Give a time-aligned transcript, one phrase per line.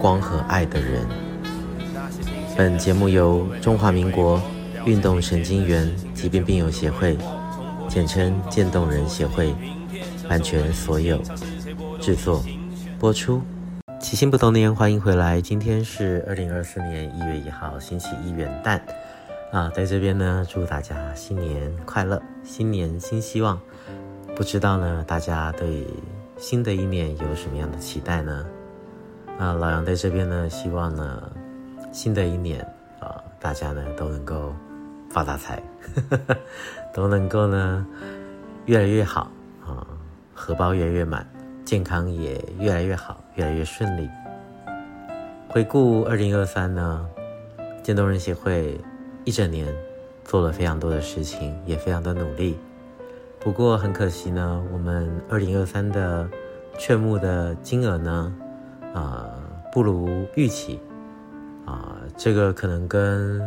[0.00, 1.06] 光和爱的人。
[2.56, 4.40] 本节目由中华民国
[4.84, 7.18] 运动神经元疾病病友协会，
[7.88, 9.54] 简称渐冻人协会，
[10.28, 11.20] 版权所有，
[12.00, 12.42] 制作
[12.98, 13.42] 播出。
[14.00, 15.40] 起心不冻念，欢迎回来。
[15.40, 18.80] 今天是二零二四年一月一号，星期一元旦
[19.50, 23.60] 啊，在这边呢，祝大家新年快乐，新年新希望。
[24.36, 25.86] 不知道呢，大家对
[26.36, 28.46] 新的一年有什么样的期待呢？
[29.38, 31.30] 啊，老杨在这边呢，希望呢，
[31.92, 32.60] 新的一年
[33.00, 34.54] 啊，大家呢都能够
[35.10, 35.62] 发大财，
[36.94, 37.86] 都能够呢
[38.64, 39.30] 越来越好
[39.66, 39.86] 啊，
[40.34, 41.26] 荷包越来越满，
[41.66, 44.08] 健康也越来越好，越来越顺利。
[45.48, 47.06] 回顾二零二三呢，
[47.82, 48.80] 渐冻人协会
[49.24, 49.66] 一整年
[50.24, 52.58] 做了非常多的事情，也非常的努力。
[53.38, 56.26] 不过很可惜呢，我们二零二三的
[56.78, 58.34] 劝募的金额呢，
[58.96, 59.28] 啊、
[59.70, 60.80] 不如预期，
[61.66, 63.46] 啊、这个可能跟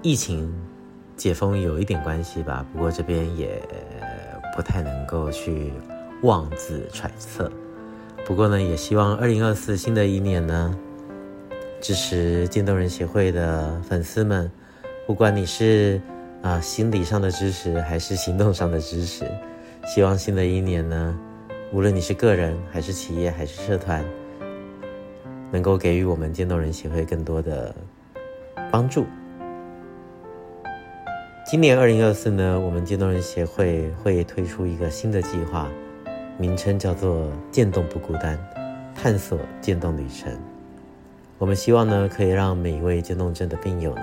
[0.00, 0.50] 疫情
[1.14, 2.64] 解封有一点关系吧。
[2.72, 3.60] 不过这边也
[4.56, 5.74] 不太能够去
[6.22, 7.52] 妄自揣测。
[8.24, 10.74] 不过呢，也希望二零二四新的一年呢，
[11.78, 14.50] 支持渐冻人协会的粉丝们，
[15.06, 16.00] 不管你是
[16.40, 19.30] 啊、心理上的支持还是行动上的支持，
[19.84, 21.18] 希望新的一年呢。
[21.72, 24.04] 无论你是个人还是企业还是社团，
[25.50, 27.74] 能够给予我们渐冻人协会更多的
[28.70, 29.04] 帮助。
[31.44, 35.68] 今年二零二四呢，我们渐冻人协会会推出一个新的计划，
[36.38, 38.38] 名称叫做“渐冻不孤单”，
[38.94, 40.32] 探索渐冻旅程。
[41.38, 44.02] 我们希望呢，可以让每一位渐冻症的病友呢，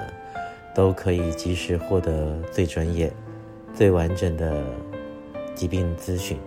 [0.75, 3.11] 都可以及时获得最专业、
[3.73, 4.61] 最完整的
[5.55, 6.37] 疾病咨询。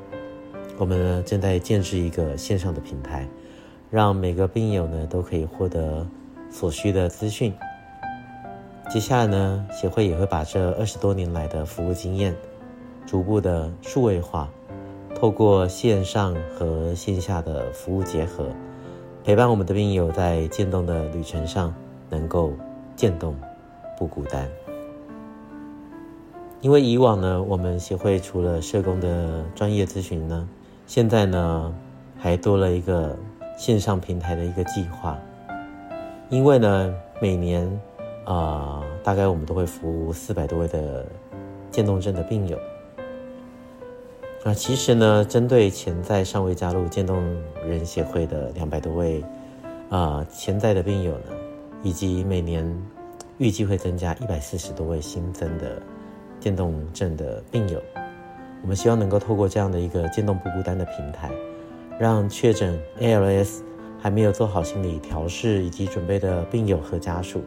[0.79, 3.27] 我们呢正在建置一个线上的平台，
[3.91, 6.07] 让每个病友呢都可以获得
[6.51, 7.55] 所需的资讯。
[8.91, 12.37] 接下来呢，协会也会把这二十多年来的服务经验
[13.07, 14.51] 逐步的数位化，
[15.15, 18.47] 透过线上和线下的服务结合，
[19.25, 21.75] 陪伴我们的病友在渐冻的旅程上
[22.11, 22.53] 能够
[22.95, 23.35] 渐冻
[23.99, 24.47] 不孤单。
[26.61, 30.47] 因为以往呢，我们协会除了社工的专业咨询呢。
[30.87, 31.75] 现在呢，
[32.17, 33.17] 还多了一个
[33.59, 35.19] 线上平台的一个计划，
[36.31, 37.69] 因为呢，每年
[38.25, 41.05] 啊、大概我们都会服务四百多位的
[41.71, 42.57] 渐冻症的病友。
[44.45, 47.21] 那其实呢，针对潜在尚未加入渐冻
[47.67, 49.25] 人协会的两百多位
[49.91, 51.25] 啊、潜在的病友呢，
[51.83, 52.65] 以及每年
[53.39, 55.83] 预计会增加一百四十多位新增的
[56.39, 57.83] 渐冻症的病友。
[58.67, 61.31] 我们希望能够透过这样的一个渐冻不孤单的平台，
[62.01, 63.61] 让确诊 ALS
[63.97, 67.41] 还没有做好心理调试以及准备的病友和家属，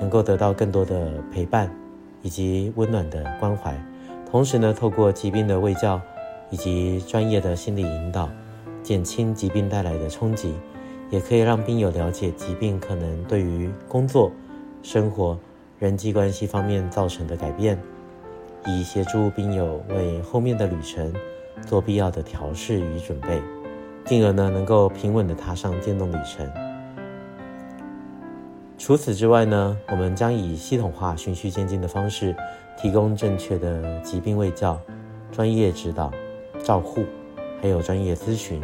[0.00, 1.70] 能够得到更多的陪伴
[2.22, 3.78] 以及温暖的关怀。
[4.30, 6.00] 同时呢，透过疾病的卫教
[6.48, 8.30] 以及专业的心理引导，
[8.82, 10.54] 减轻疾病带来的冲击，
[11.10, 14.32] 也可以让病友了解疾病可能对于工作、
[14.82, 15.38] 生活、
[15.78, 17.78] 人际关系方面造成的改变。
[18.66, 21.12] 以协助病友为后面的旅程
[21.66, 23.40] 做必要的调试与准备，
[24.04, 26.50] 进而呢能够平稳的踏上渐冻旅程。
[28.78, 32.34] 除此之外呢，我们将以系统化、循序渐进的方式，
[32.76, 34.78] 提供正确的疾病卫教、
[35.30, 36.10] 专业指导、
[36.62, 37.04] 照护，
[37.62, 38.60] 还有专业咨询，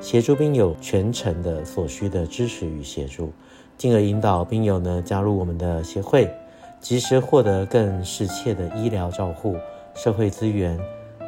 [0.00, 3.32] 协助病友全程的所需的支持与协助，
[3.78, 6.30] 进而引导病友呢加入我们的协会。
[6.82, 9.56] 及时获得更适切的医疗照护、
[9.94, 10.76] 社会资源、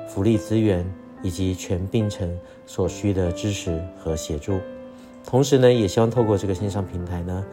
[0.09, 0.85] 福利资源
[1.23, 2.37] 以及全病程
[2.67, 4.59] 所需的支持和协助。
[5.25, 7.45] 同时呢，也希望透过这个线上平台呢，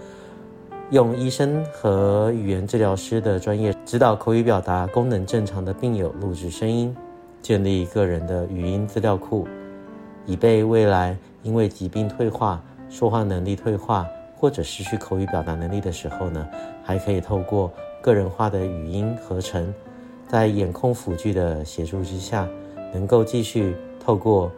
[0.89, 6.93] 用医生和语言治疗师的专业指导口语表达功能正常的病友录制声音，
[7.39, 9.47] 建立个人的语音资料库，
[10.25, 12.59] 以备未来因为疾病退化、
[12.89, 16.49] 说话能力退化或者失去口语表达能力的时候呢，
[16.83, 17.71] 还可以透过。
[18.01, 19.71] 个人化的语音合成，
[20.27, 22.49] 在眼控辅具的协助之下，
[22.91, 24.51] 能够继续透过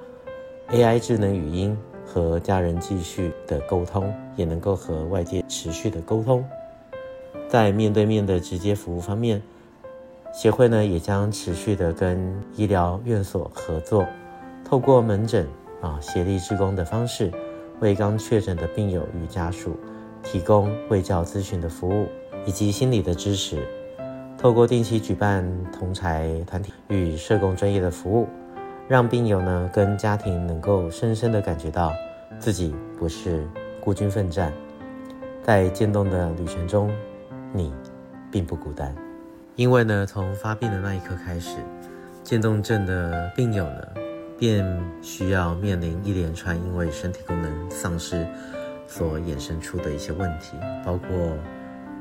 [0.69, 6.43] AI 智能语音和家人继续的沟通，也能够和外界持续的沟通。
[7.49, 9.41] 在面对面的直接服务方面，
[10.33, 14.07] 协会呢也将持续的跟医疗院所合作，
[14.63, 15.45] 透过门诊
[15.81, 17.29] 啊协力志工的方式，
[17.81, 19.75] 为刚确诊的病友与家属
[20.23, 22.07] 提供卫教咨询的服务
[22.45, 23.65] 以及心理的支持。
[24.37, 28.27] 透过定期举办同才团体与社工专业的服务。
[28.89, 31.93] 让病友呢跟家庭能够深深的感觉到
[32.37, 33.47] 自己不是
[33.79, 34.51] 孤军奋战，
[35.41, 36.91] 在渐冻的旅程中，
[37.53, 37.73] 你
[38.29, 38.93] 并不孤单。
[39.55, 41.59] 因为呢，从发病的那一刻开始，
[42.25, 43.87] 渐冻症的病友呢，
[44.37, 44.65] 便
[45.01, 48.27] 需要面临一连串因为身体功能丧失
[48.85, 51.07] 所衍生出的一些问题，包括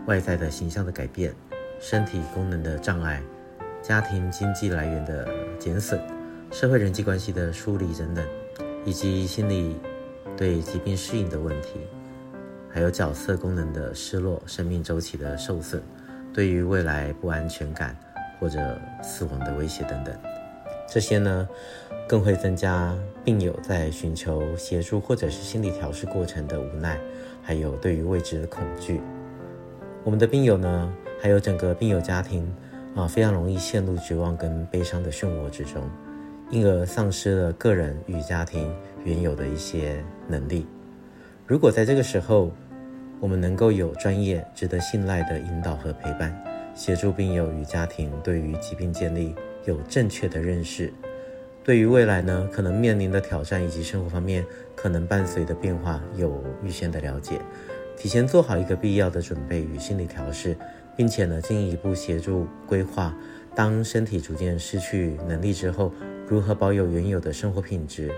[0.06, 1.32] 外在的形象的改变、
[1.80, 3.22] 身体功能的障碍、
[3.82, 5.28] 家庭经济来源的
[5.58, 6.00] 减损。
[6.50, 8.22] 社会人际关系的疏离等等，
[8.84, 9.74] 以及心理
[10.36, 11.80] 对疾病适应的问题，
[12.68, 15.82] 还有角色功能的失落、生命周期的受损，
[16.30, 17.96] 对于未来不安全感
[18.38, 20.14] 或者死亡的威胁等等，
[20.86, 21.48] 这些呢，
[22.06, 22.94] 更会增加
[23.24, 26.98] 病友在寻求协助或者是心理调试过程的无奈，
[27.42, 29.00] 还有对于未知的恐惧。
[30.04, 32.52] 我们的病友呢，还有整个病友家庭
[32.96, 35.82] 啊，非常容易陷入绝望跟悲伤的漩涡之中。
[36.50, 38.70] 因而丧失了个人与家庭
[39.04, 40.66] 原有的一些能力。
[41.46, 42.50] 如果在这个时候，
[43.20, 46.36] 我们能够有专业、值得信赖的引导和陪伴，
[46.74, 49.34] 协助病友与家庭对于疾病建立
[49.64, 50.92] 有正确的认识，
[51.64, 54.44] 对于未来呢，可能面临的挑战以及生活方面
[54.74, 57.40] 可能伴随的变化有预先的了解，
[57.96, 60.56] 提前做好一个必要的准备与心理调试，
[60.96, 63.14] 并且呢，进一步协助规划，
[63.54, 65.92] 当身体逐渐失去能力之后。
[66.28, 68.10] 如何保有原有的生活品质，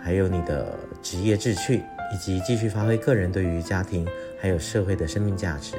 [0.00, 1.80] 还有你的职业志趣，
[2.12, 4.04] 以及继续发挥个人对于家庭
[4.40, 5.76] 还有社会的生命价值。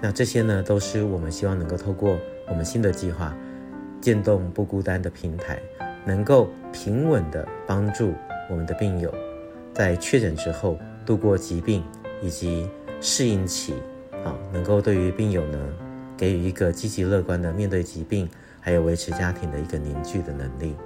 [0.00, 2.16] 那这些呢，都是我们希望能够透过
[2.46, 3.36] 我们新的计划
[4.00, 5.58] “渐冻不孤单”的平台，
[6.04, 8.12] 能够平稳地帮助
[8.48, 9.12] 我们的病友，
[9.74, 10.78] 在确诊之后
[11.10, 11.82] 度过疾病
[12.22, 12.70] 以及
[13.00, 13.74] 适应期，
[14.24, 15.58] 啊，能够对于病友呢，
[16.16, 18.28] 给予一个积极乐观的面对疾病。
[18.60, 20.76] 还有维持家庭的一个凝聚的能力，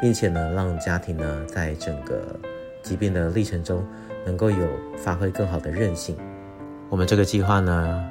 [0.00, 2.34] 并且呢，让家庭呢在整个
[2.80, 3.84] 疾病的历程中
[4.24, 6.16] 能够有发挥更好的韧性。
[6.88, 8.02] 我们这个计划呢，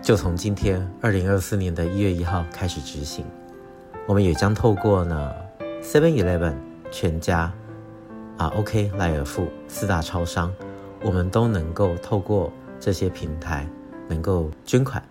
[0.00, 3.24] 就从今天二零二四年的一月一号开始执行。
[4.06, 5.32] 我们也将透过呢
[5.82, 6.54] Seven Eleven、
[6.92, 7.50] 全家
[8.36, 10.54] 啊 OK 赖尔富四大超商，
[11.04, 13.68] 我们都能够透过这些平台
[14.08, 15.02] 能够捐款，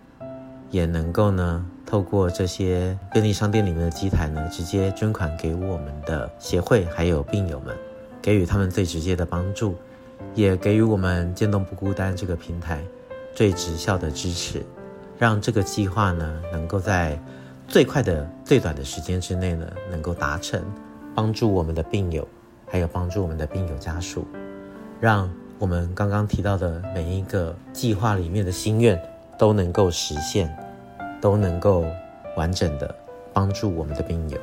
[0.71, 1.65] 也能够呢。
[1.85, 7.75] 透过这些便利商店里面的机台呢，直接捐款给我们的协会还有病友们，
[8.19, 9.75] 给予他们最直接的帮助，
[10.33, 12.83] 也给予我们渐冻不孤单这个平台
[13.35, 14.65] 最直效的支持，
[15.19, 17.19] 让这个计划呢能够在
[17.67, 20.59] 最快的、最短的时间之内呢能够达成，
[21.13, 22.27] 帮助我们的病友，
[22.65, 24.25] 还有帮助我们的病友家属，
[24.99, 25.29] 让
[25.63, 29.01] 我们刚刚提到的每一个计划里面的心愿
[29.37, 30.53] 都能够实现。
[31.21, 31.85] 都能够
[32.35, 32.93] 完整的
[33.31, 34.37] 帮助我们的病友。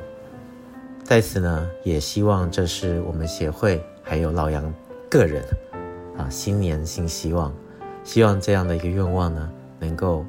[1.03, 4.73] 在此呢，也希望这是我们协会还有老杨
[5.11, 5.43] 个人
[6.17, 7.53] 啊，新年新希望，
[8.03, 9.47] 希望这样的一个愿望呢，
[9.77, 10.25] 能够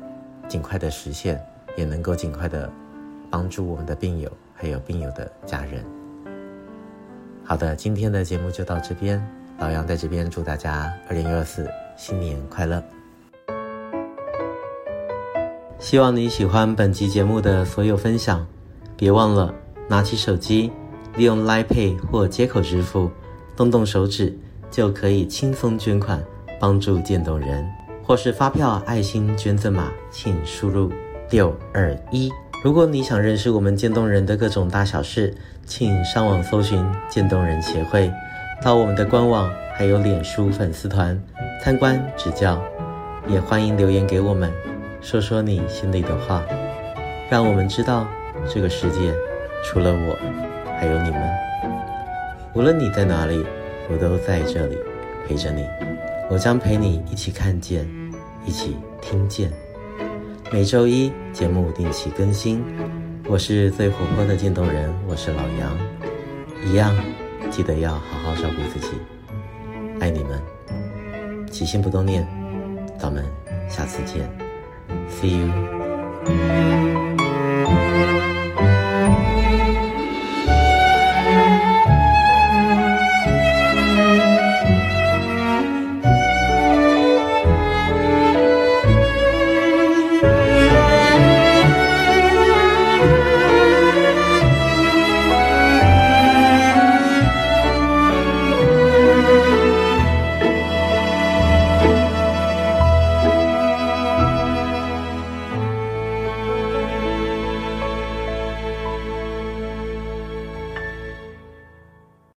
[0.47, 1.43] 尽快的实现，
[1.75, 2.71] 也能够尽快的
[3.31, 5.83] 帮助我们的病友还有病友的家人。
[7.43, 9.27] 好的，今天的节目就到这边，
[9.63, 12.83] 老杨在这边祝大家二零二四新年快乐。
[15.79, 18.45] 希望你喜欢本集节目的所有分享，
[18.97, 19.55] 别忘了
[19.89, 20.73] 拿起手机，
[21.15, 23.09] 利用 Line Pay 或接口支付，
[23.55, 24.37] 动动手指
[24.69, 26.21] 就可以轻松捐款，
[26.59, 27.65] 帮助渐冻人，
[28.03, 30.91] 或是发票爱心捐赠码，请输入
[31.31, 32.33] 六二一。
[32.65, 35.33] 如果你想认识我们渐冻人的各种大小事，
[35.65, 38.13] 请上网搜寻渐冻人协会，
[38.65, 41.21] 到我们的官网还有脸书粉丝团
[41.61, 42.63] 参观指教，
[43.27, 44.53] 也欢迎留言给我们。
[45.01, 46.45] 说说你心里的话，
[47.29, 48.07] 让我们知道
[48.49, 49.13] 这个世界
[49.65, 50.17] 除了我，
[50.79, 51.29] 还有你们。
[52.55, 53.45] 无论你在哪里，
[53.91, 54.79] 我都在这里
[55.27, 55.67] 陪着你。
[56.31, 57.85] 我将陪你一起看见，
[58.47, 59.51] 一起听见。
[60.53, 62.63] 每周一节目定期更新。
[63.27, 65.77] 我是最活泼的渐冻人，我是老杨。
[66.65, 66.97] 一样，
[67.53, 68.97] 记得要好好照顾自己。
[70.01, 70.43] 爱你们，
[71.51, 72.27] 起心动念，
[72.99, 73.23] 咱们
[73.69, 74.29] 下次见。
[75.09, 75.53] See you.